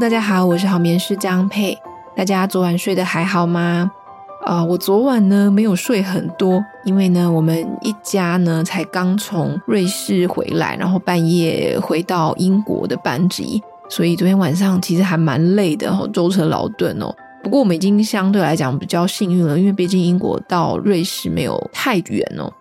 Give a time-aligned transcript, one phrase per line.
[0.00, 1.78] 大家好，我是好眠师张佩。
[2.16, 3.88] 大家昨晚睡得还好吗？
[4.44, 17.14] 啊、我昨晚呢没有睡很多，因为呢我们一家呢才刚从瑞士回来，然后半夜回到英国的班级，所以昨天晚上其实还蛮累的，哦，舟车劳顿哦。
[17.44, 22.52] 不过我们已经相对来讲比较幸运了，因为毕竟英国到瑞士没有太远哦。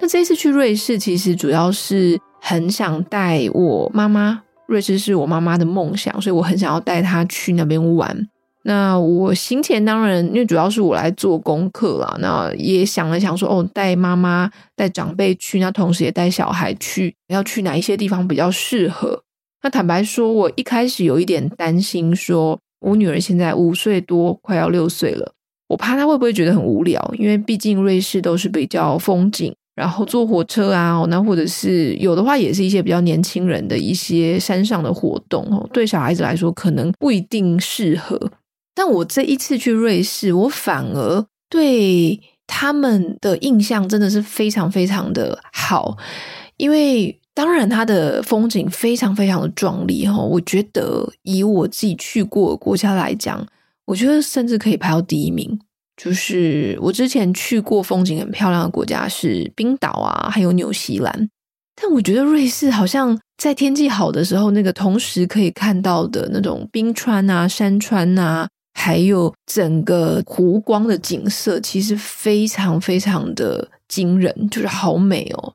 [0.00, 4.40] 那这一次去瑞士，其实主要是很想带我妈妈。
[4.68, 8.28] 瑞士是我妈妈的梦想，所以我很想要带她去那边玩。
[8.64, 12.18] 那我行前当然，因为主要是我来做功课啦。
[12.20, 19.22] 那也想了想说，哦，带妈妈、带长辈去，那同时也带小孩去，要去哪一些地方比较适合？
[19.62, 25.32] 那坦白说，我一开始有一点担心说，我女儿现在五岁多，快要六岁了，
[25.68, 27.14] 我怕她会不会觉得很无聊？
[27.16, 29.54] 因为毕竟瑞士都是比较风景。
[29.78, 35.64] 然后坐火车啊，那或者是有的话，也是一些比较年轻人的一些山上的活动哦。
[35.72, 38.20] 对小孩子来说，可能不一定适合。
[38.74, 45.96] 但我这一次去瑞士，我反而对他们的印象真的是非常非常的好，
[46.56, 50.18] 因为当然它的风景非常非常的壮丽哈。
[50.18, 53.46] 我觉得以我自己去过的国家来讲，
[53.86, 55.56] 我觉得甚至可以排到第一名。
[56.00, 61.28] 就是我之前去过风景很漂亮的国家是冰岛啊，还有纽西兰，
[61.74, 75.52] 但我觉得瑞士好像在天气好的时候，那个同时可以看到的那种冰川啊、山川啊，还有整个湖光的景色，其实非常非常的惊人，就是好美哦。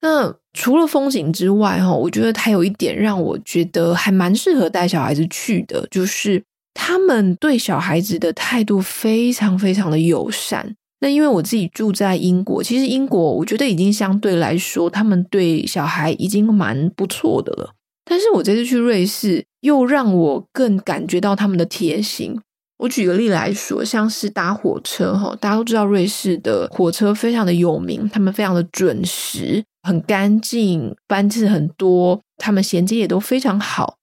[0.00, 6.42] 那除了风景之外，哈，我觉得它有一点让我觉得还蛮适合带小孩子去的，就是。
[6.78, 10.76] 他们对小孩子的态度非常非常的友善。
[11.00, 17.72] 那因为我自己住在英国，其实英国我觉得已经相对来说，他们对小孩已经蛮不错的了。
[18.04, 22.38] 但是我这次去瑞士，又让我更感觉到他们的贴心。
[22.78, 33.96] 我举个例来说，像是搭火车哈，大家都知道瑞士的火车非常的有名，他们非常的准时，很干净，班次很多，他们衔接也都非常好。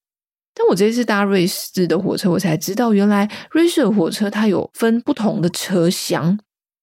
[0.55, 6.37] 但我这次搭瑞士的火车，我才知道原来瑞士的火车它有分不同的车厢，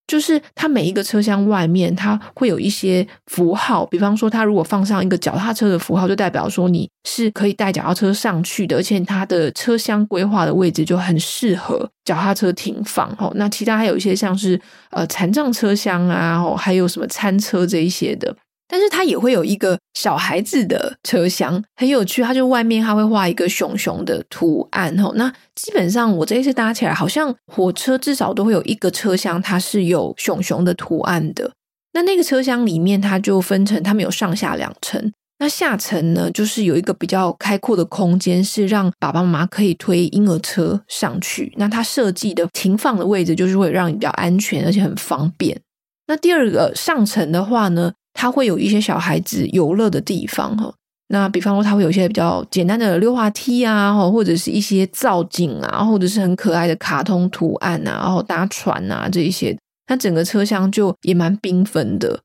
[0.08, 13.08] 就是它每一个车厢外面它会有一些符号，比方说它如果放上一个脚踏车的符号，就代表说你是可以带脚踏车上去的，而且它的车厢规划的位置就很适合脚踏车停放。
[13.18, 14.60] 哦，那其他还有一些像是
[14.90, 18.36] 呃残障车厢啊，还有什么餐车这一些的。
[18.70, 22.22] 但是它也会有一个小孩子的车厢，很有趣。
[22.22, 25.12] 它就外面它会画一个熊熊的图案哦。
[25.16, 31.50] 那基本上我这一次搭起来，好像火车至少都会有一个车厢，它是有熊熊的图案的。
[31.92, 35.12] 那那个车厢里面，它就分成，它们有上下两层。
[35.40, 41.52] 那下层呢，就是有一个比较开阔的空间，是让爸爸妈妈可以推婴儿车上去。
[41.56, 45.58] 那它设计的停放的位置，就是会让你比较安全，而且很方便。
[46.06, 50.72] 那第二个上层的话呢，它会有一些小孩子游乐的地方哈，
[51.08, 59.56] 那比方说它会有一些比较简单的溜滑梯啊，或者是一些造景啊，或者是很可爱的卡通图案啊，然后搭船啊这一些，
[59.86, 62.20] 它整个车厢就也蛮缤纷的。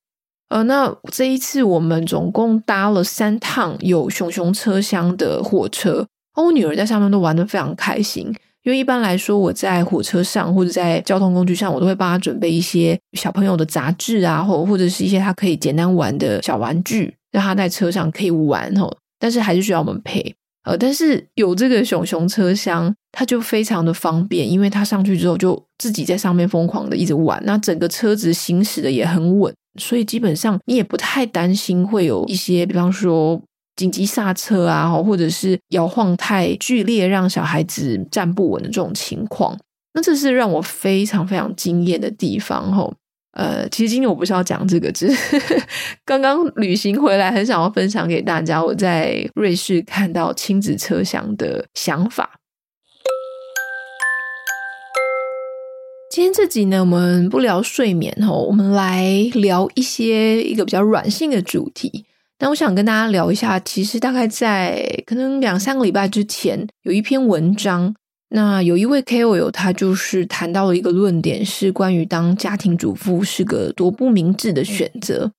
[0.49, 8.35] 呃，那这一次我们总共搭了三趟有熊熊车厢的火车，我女儿在上面都玩得非常开心。
[8.65, 18.91] 因为一般来说，我在火车上或者在交通工具上，我都会帮他准备一些小朋友的杂志啊，或或者是一些他可以简单玩的小玩具，让他在车上可以玩哦。
[19.19, 20.35] 但是还是需要我们陪。
[20.63, 33.39] 呃，但是有这个熊熊车厢，它就非常的方便，因为他上去之后就自己在上面疯狂的一直玩，那整个车子行驶的也很稳，所以基本上你也不太担心会有一些，比方说。
[33.75, 39.57] 紧急刹车啊，或者是摇晃太剧烈，让小孩子站不稳的这种情况，
[39.93, 42.71] 那这是让我非常非常惊艳的地方。
[42.71, 42.93] 吼，
[43.33, 45.39] 呃，其实今天我不是要讲这个，只是
[46.05, 52.39] 刚刚旅行回来，很想要分享给大家我在瑞士看到亲子车厢的想法。
[56.09, 62.05] 今天这集呢，我们不聊睡眠，吼，我们来聊一些一个比较软性的主题。
[62.39, 67.95] 那我想跟大家聊一下，其实大概在可能两三个礼拜之前，有一篇文章，
[68.29, 75.31] 那有一位 KOL 他就是谈到了一个论点，是关于当家庭主妇是个多不明智的选择。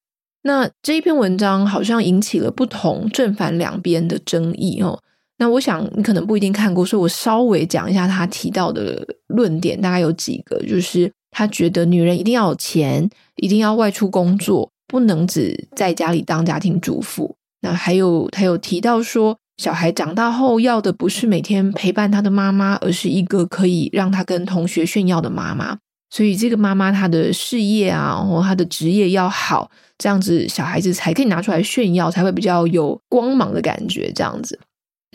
[0.43, 4.99] 那这一篇文章好像引起了不同正反两边的争议哦。
[5.39, 14.71] 那我想你可能不一定看过，所以我稍微讲一下他提到的论点，大概有几个，就是他觉得女人一定要有钱，一定要外出工作。
[14.87, 17.37] 不能只在家里当家庭主妇。
[17.61, 25.79] 那还有，他有提到说，小孩长大后要的不是每天陪伴他的妈妈，而是一个可以让他跟同学炫耀的妈妈。
[26.09, 29.69] 所以这个妈妈她的事业啊，或她的职业要好，
[29.99, 34.11] 这样子小孩子才可以拿出来炫耀，才会比较有光芒的感觉。
[34.13, 34.59] 这样子，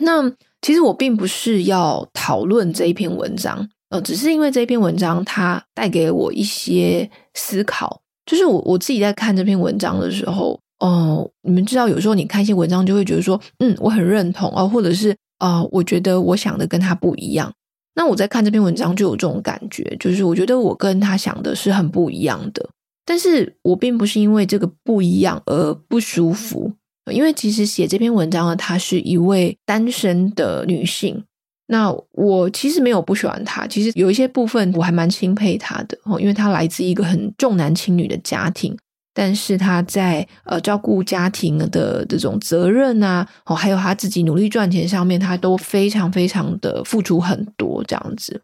[0.04, 0.30] 那
[0.60, 8.01] 其实我并不是要讨论这一篇文章，呃，只是因为这一篇文章它带给我一些思考。
[8.26, 17.52] 就是我我自己在看这篇文章的时候，哦、你们知道，有时候你看一些文章，就会觉得说，嗯，我很认同哦、或者是啊、我觉得我想的跟他不一样。
[17.94, 22.70] 那我在看这篇文章就有这种感觉，就是我觉得我跟他想的是很不一样的，
[23.04, 26.72] 但是我并不是因为这个不一样而不舒服，
[27.12, 31.24] 因为其实写这篇文章的她是一位单身的女性，
[31.66, 38.76] 那我其实没有不喜欢他，其实有一些部分我还蛮钦佩他的哦，因为他来自一个很重男轻女的家庭。
[39.14, 48.40] 但是他在呃照顾家庭的这种责任啊，哦，还有他自己努力赚钱上面，他都非常非常的付出很多这样子。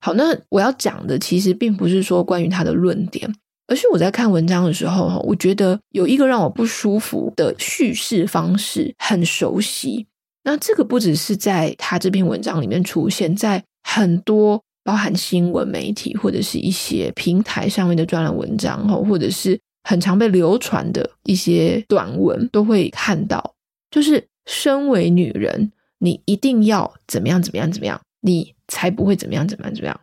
[0.00, 3.28] 好，那我要讲的其实并不是说关于他的论点，
[3.66, 10.06] 而是我在看文章的时候，我觉得有一个让我不舒服的叙事方式很熟悉。
[10.44, 19.58] 那这个不只是在他这篇文章里面出现，在很多包含新闻媒体或者是一些平台上面的专栏文章，或者是。
[19.86, 23.52] 很常被流传的一些短文都会看到，
[23.90, 30.00] 就是身为女人，你一定要怎么样怎么样怎么样，你才不会怎么样怎么样怎么样。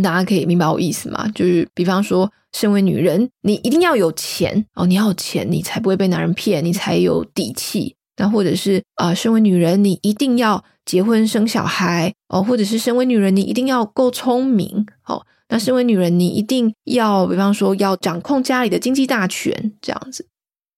[0.00, 1.28] 大家可以明白我意思吗？
[1.34, 7.96] 就是比方说，身为女人，你一定要有钱哦，你要有钱，你才不会被男人骗，你才有底气。
[8.16, 15.24] 那或者是啊、身为女人，你一定要结婚生小孩哦，或者是身为女人，你一定要够聪明哦。
[15.48, 20.26] 那身为女人，你一定要，比方说要掌控家里的经济大权这样子。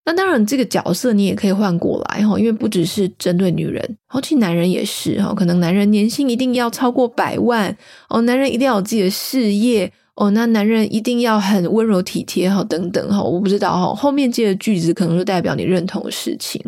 [0.04, 5.34] 那当然，这个角色你也可以换过来哈，因为不只是针对女人，而且男人也是哈。
[5.34, 7.76] 可能男人年薪一定要超过百万
[8.08, 13.22] 哦，男人一定要有自己的事业哦，那男人一定要很温柔体贴哈，等等哈。
[13.22, 16.62] 我不知道哈，后面接的句子可能就代表你认同的事情。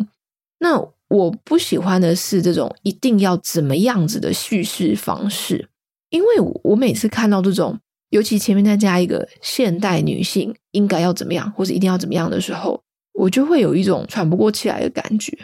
[0.59, 5.69] 那我不喜欢的是这种一定要怎么样子的叙事方式，
[6.09, 6.27] 因为
[6.63, 7.79] 我每次看到这种。
[8.11, 12.81] 尤其前面再加一个现代女性应该要怎么样，或者一定要怎么样的时候，
[13.13, 15.37] 我就会有一种喘不过气来的感觉。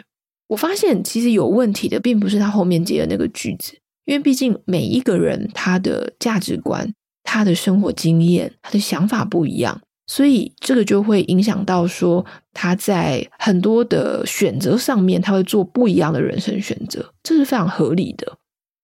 [0.48, 3.74] 我发现其实有问题的并不是他后面接的那个句子，
[4.04, 6.92] 因为毕竟每一个人他的价值观、
[7.22, 18.38] 他的生活经验、他的想法不一样，所以这个就会影响到说他在很多的选择上面，他会做不一样的人生选择，这是非常合理的。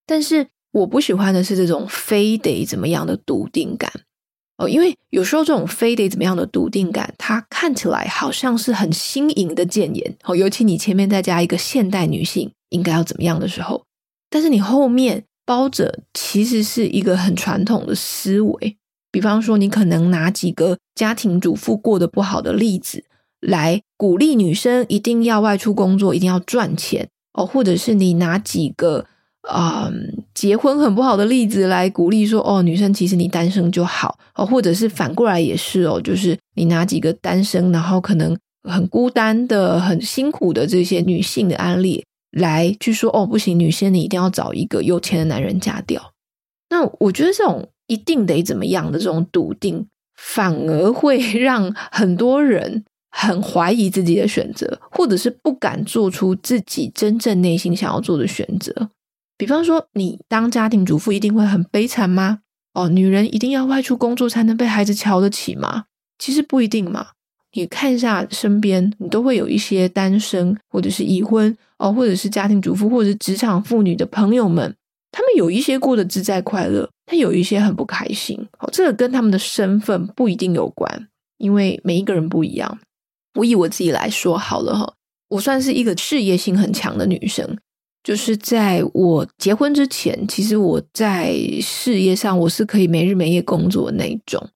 [0.07, 0.49] 但是。
[0.73, 3.93] 我不喜欢的是这种非得怎么样的笃定感
[4.57, 13.85] 哦，因为有时候这种非得怎么样的笃定感，它看起来好像是很新颖的建言哦，尤其你前面再加一个现代女性应该要怎么样的时候，
[14.31, 18.79] 但是你后面包着其实是一个很传统的思维，
[19.13, 23.05] 比方说你可能拿几个家庭主妇过得不好的例子
[23.41, 29.07] 来鼓励女生一定要外出工作，一定要赚钱哦，或者是你拿几个。
[29.49, 46.13] 啊、嗯，结婚很不好的例子来鼓励说哦，女生其实你单身就好哦，或者是反过来也是哦，就是你拿几个单身，然后可能很孤单的、很辛苦的这些女性的案例来去说哦，不行，女生你一定要找一个有钱的男人嫁掉。
[46.71, 49.87] 那我觉得这种一定得怎么样的这种笃定，
[50.17, 58.91] 反而会让很多人很怀疑自己的选择，或者是不敢做出自己真正内心想要做的选择。
[59.37, 62.41] 比方说，你当家庭主妇一定会很悲惨吗？
[62.75, 65.85] 哦，女人一定要外出工作才能被孩子瞧得起吗？
[66.19, 67.09] 其实不一定嘛。
[67.55, 74.75] 你看一下身边，你都会有一些单身或者是已婚哦，或者是家庭主妇或者是职场妇女的朋友们，
[75.11, 78.39] 他们有一些过得自在快乐，但有一些很不开心。
[78.59, 82.79] 哦，这个跟他们的身份不一定有关，因为每一个人不一样。
[83.35, 84.95] 我以我自己来说好了哈，
[85.29, 87.59] 我算是一个事业心很强的女生。
[88.03, 94.49] 就是在我结婚之前，其实我在事业上我是可以没日没夜工作的那一种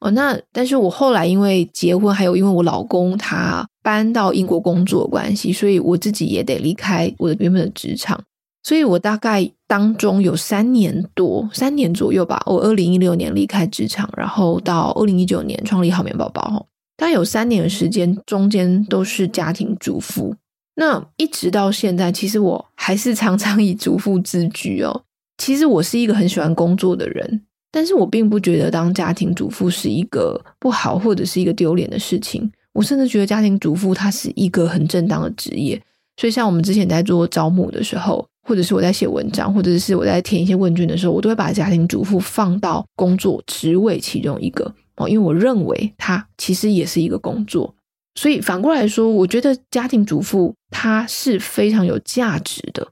[0.00, 0.10] 哦。
[0.10, 8.20] 那但是我后来因为结婚，还有因为我老公他搬到英国工作关系，所以我自己也得离开我的原本的职场。
[8.62, 12.42] 所以我大概当中有三年多，三年左右吧。
[12.46, 20.34] 我二零一六年离开职场，然后到二零一九年创立好眠宝宝，大概有三年的时间，中间都是家庭主妇。
[20.76, 25.02] 那一直到现在，其实我还是常常以主妇自居哦。
[25.38, 32.50] 其实我是一个很喜欢工作的人，但是我并不觉得当家庭主妇是一个不好或者是一个丢脸的事情。
[32.72, 35.82] 我甚至觉得家庭主妇它是一个很正当的职业，
[36.16, 47.74] 所以像我们之前在做招募的时候，或者是我在写文章，或者是我在填一些问卷的时候，我都会把家庭主妇放到工作职位其中一个哦，因为我认为它其实也是一个工作。
[48.14, 52.88] 所以反过来说，我觉得家庭主妇它是非常有价值的。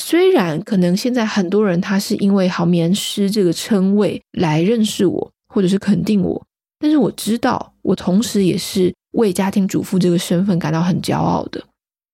[0.00, 6.42] 虽然可能现在很多人他是因为好眠师这个称谓来认识我，或者是肯定我，
[6.78, 11.62] 但是我知道，我同时也是为家庭主妇这个身份感到很骄傲的。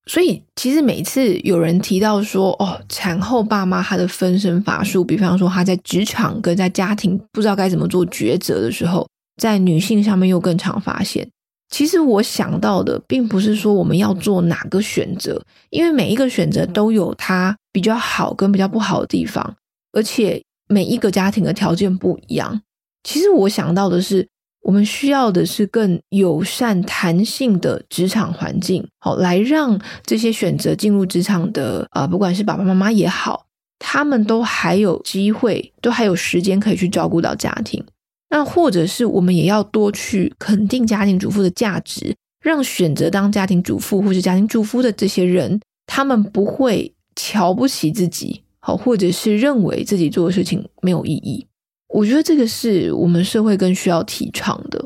[0.08, 11.28] 所以，其实每次有人提到说，哦，产后爸妈她的分身乏术，比方说她在职场跟在家庭不知道该怎么做抉择的时候，在女性上面又更常发现。
[11.68, 19.56] 其实我想到的，并不是说我们要做哪个选择，因为每一个选择都有它比较好跟比较不好的地方，
[19.92, 22.62] 而且每一个家庭的条件不一样。
[23.04, 24.26] 其实我想到的是。
[24.68, 33.46] 我们需要的是更友善、弹性的职场环境，好，来让这些选择进入职场的啊、不管是爸爸妈妈也好，
[33.78, 37.82] 他们都还有机会，都还有时间可以去照顾到家庭。
[38.28, 51.46] 那或者是我们也要多去肯定家庭主妇的价值，让选择当家庭主妇或是家庭主妇的这些人，他们不会瞧不起自己，好，或者是认为自己做的事情没有意义。
[51.88, 54.84] 我觉得这个是我们社会更需要提倡的。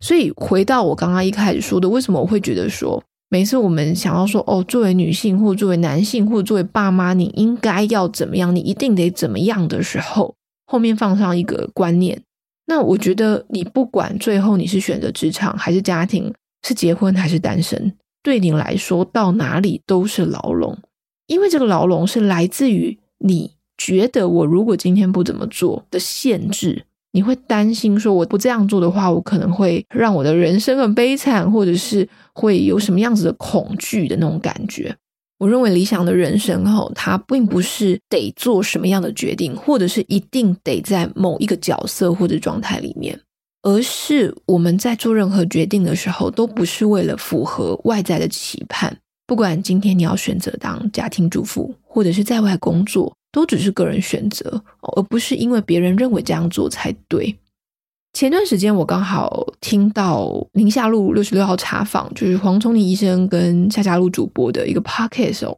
[0.00, 10.34] 所以回到我刚刚一开始说的，为什么我会觉得说，每次我们想要说哦，作为女性或作为男性或作为爸妈，你应该要怎么样，你一定得怎么样的时候，
[10.66, 12.22] 后面放上一个观念，
[12.66, 16.32] 那我觉得你不管最后你是选择职场还是家庭，
[16.66, 20.78] 是结婚还是单身，对你来说到哪里都是牢笼，
[21.26, 23.52] 因为这个牢笼是来自于你。
[23.80, 34.94] 觉得我如果今天不怎么做的限制，你会担心说我不这样做的话，我可能会让我的人生很悲惨，或者是会有什么样子的恐惧的那种感觉。
[35.38, 43.18] 我认为理想的人生哈，它并不是得做什么样的决定，或者是一定得在某一个角色或者状态里面，
[43.62, 48.94] 而是我们在做任何决定的时候，都不是为了符合外在的期盼。
[49.26, 53.16] 不管今天你要选择当家庭主妇，或者是在外工作。
[53.32, 57.36] 都只是个人选择，而不是因为别人认为这样做才对。
[58.12, 65.56] 前段时间我刚好听到宁夏路六十六号茶坊，就是黄瑽宁医生跟夏夏路主播的一个 podcast 哦，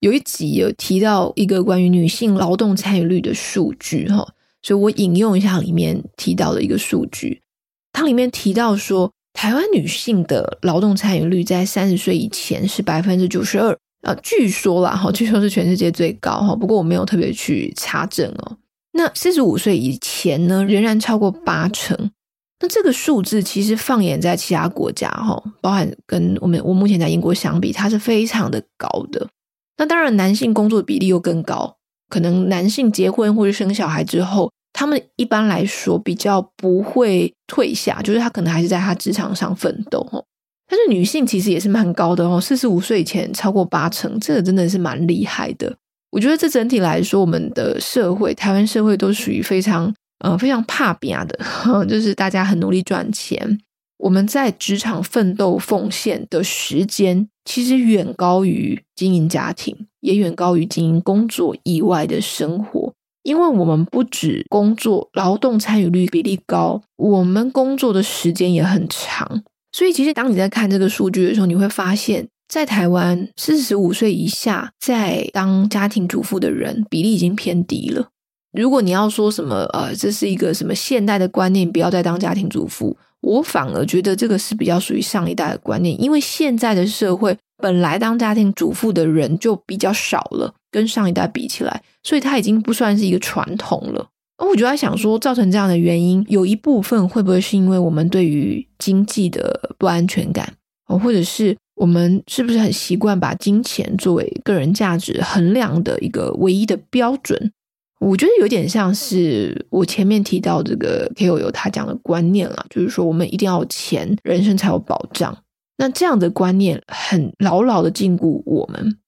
[0.00, 4.16] 有一集有提到一个关于女性劳动参与率的数据哈，
[4.60, 7.40] 所以我引用一下里面提到的一个数据，
[7.94, 13.74] 它里面提到说，台湾女性的劳动参与率在三十岁以前是百分之九十二。
[14.04, 18.56] 呃，据说啦，哈，据说是全世界最高哈，不过我没有特别去查证哦。
[18.92, 22.10] 那四十五岁以前呢，仍然超过八成。
[22.60, 29.26] 那这个数字其实放眼在其他国家哈，包含跟我们我目前在英国相比，它是非常的高的。
[29.76, 31.76] 那当然，男性工作比例又更高，
[32.08, 40.22] 可能男性结婚或者生小孩之后，他们一般来说比较不会退下，就是他可能还是在他职场上奋斗哈。
[40.68, 45.76] 但是女性其实也是蛮高的哦，四十五岁以前超过八成，这个真的是蛮厉害的。
[46.10, 51.38] 我觉得这整体来说，我们的社会，台湾社会都属于非常呃非常怕拼的，
[51.88, 53.58] 就是大家很努力赚钱。
[53.98, 62.92] 我们在职场奋斗奉献的时间，其实远高于经营家庭，也远高于经营工作以外的生活。
[63.22, 69.42] 因为我们不止工作，劳动参与率比例高，我们工作的时间也很长。
[69.76, 78.10] 所以，其实当你在看这个数据的时候，你会发现，在台湾四十五岁以下在当家庭主妇的人比例已经偏低了。
[78.52, 94.06] 如果你要说什么，呃，这是一个什么现代的观念，不要再当家庭主妇，我反而觉得这个是比较属于上一代的观念，因为现在的社会本来当家庭主妇的人就比较少了，跟上一代比起来，所以它已经不算是一个传统了。
[94.36, 100.52] 而我就在想说，造成这样的原因，有一部分会不会是因为我们对于经济的不安全感，
[100.88, 107.52] 哦或者是我们是不是很习惯把金钱作为个人价值衡量的一个唯一的标准？
[108.00, 115.38] 我觉得有点像是我前面提到这个 KOL 他讲的观念了，就是说我们一定要有钱，人生才有保障。
[115.78, 118.98] 那这样的观念很牢牢的禁锢我们。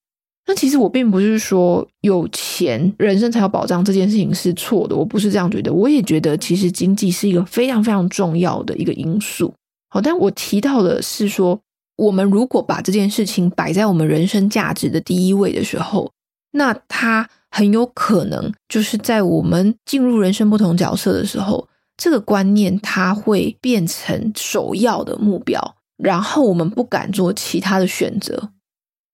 [0.49, 5.73] 那其实我并不是说有钱人生才有保障这件事情是错的，我不是这样觉得。
[5.73, 9.53] 我也觉得其实经济是一个非常非常重要的一个因素。
[9.89, 11.59] 好，但我提到的是说，
[11.97, 16.09] 我们如果把这件事情摆在我们人生价值的第一位的时候，
[16.51, 28.51] 那它很有可能就是在我们进入人生不同角色的时候，这个观念它会变成首要的目标，然后我们不敢做其他的选择。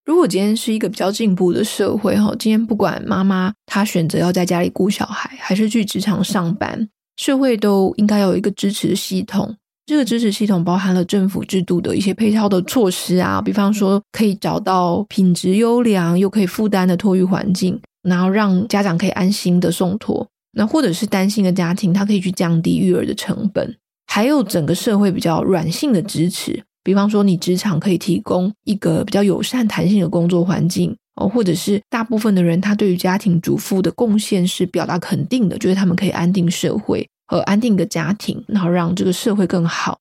[0.05, 9.55] 如果今天是一个比较进步的社会，哈，今天不管妈妈她选择要在家里顾小孩，还是去职场上班，社会都应该有一个支持系统。
[9.85, 20.25] 这个支持系统包含了政府制度的一些配套的措施啊，比方说可以找到品质优良又可以负担的托育环境，然后让家长可以安心的送托。
[20.55, 23.75] 那或者是单亲的家庭，他可以去降低育儿的成本。
[24.07, 26.63] 还有整个社会比较软性的支持。
[26.83, 39.97] 比方说，你职场可以提供一个比较友善、弹性的工作环境哦，或者是大部分的人他对于家庭主妇的贡献是表达肯定的，就是他们可以安定社会和安定一个家庭，然后让这个社会更好。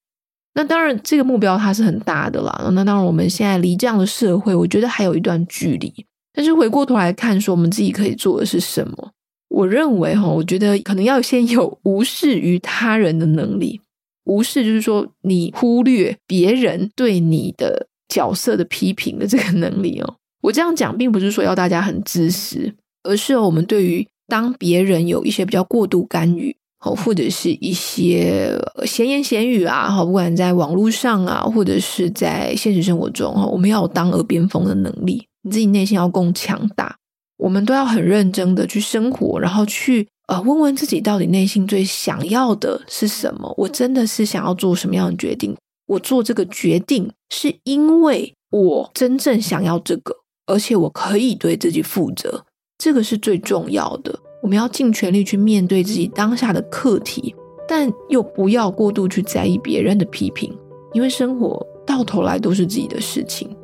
[0.55, 2.71] 那当然，这个目标它是很大的啦。
[2.73, 5.91] 那当然，我们现在离这样的社会，我觉得还有一段距离。
[6.35, 9.11] 但是回过头来看，说我们自己可以做的是什么？
[9.49, 13.81] 我认为哈，我觉得可能要先有无视于他人的能力。
[14.25, 20.15] 无视就是说，你忽略别人对你的角色的批评的这个能力哦。
[20.43, 22.73] 我这样讲，并不是说要大家很自私，
[23.05, 36.97] 而是我们对于当别人有一些比较过度干预，哦或者是一些闲言闲语啊，不管在网络上啊，或者是在现实生活中，哈我们要有当耳边风的能力，你自己内心要够强大，
[37.43, 40.09] 我们都要很认真的去生活，然后去。
[40.29, 43.53] 呃，问问自己到底内心最想要的是什么？
[43.59, 45.55] 我真的是想要做什么样的决定？
[45.87, 50.15] 我做这个决定是因为我真正想要这个，
[50.47, 52.45] 而且我可以对自己负责，
[52.79, 54.17] 这个是最重要的。
[54.43, 57.35] 我们要尽全力去面对自己当下的课题，
[57.69, 60.57] 但又不要过度去在意别人的批评，
[60.95, 63.55] 因为生活到头来都是自己的事情。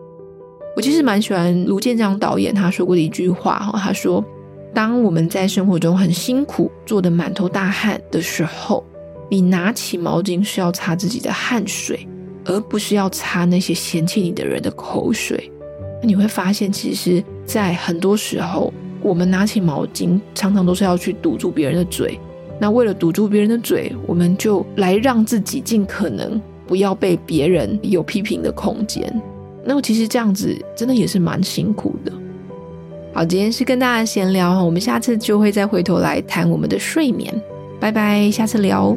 [0.79, 4.25] 我其实蛮喜欢卢建章导演他说过的一句话哈，他说。
[4.73, 8.87] 当我们在生活中很辛苦，做得满头大汗的时候，
[9.29, 12.07] 你拿起毛巾是要擦自己的汗水，
[12.45, 15.51] 而不是要擦那些嫌弃你的人的口水。
[16.01, 22.21] 那你会发现，其实，在很多时候，我们拿起毛巾，常常都是要去堵住别人的嘴。
[22.61, 29.13] 那为了堵住别人的嘴，我们就来让自己尽可能不要被别人有批评的空间。
[29.69, 32.11] 那么，其实这样子真的也是蛮辛苦的。
[33.13, 37.39] 好，今天是跟大家闲聊，我们下次就会再回头来谈我们的睡眠。
[37.79, 38.97] 拜拜，下次聊。